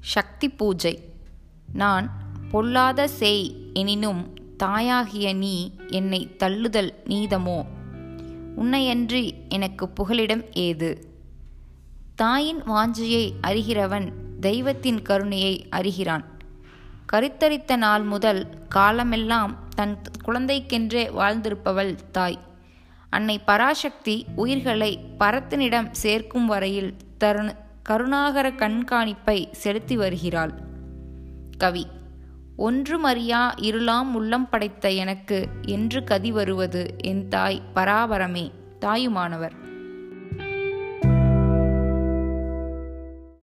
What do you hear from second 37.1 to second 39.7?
தாய் பராபரமே. தாயுமானவர்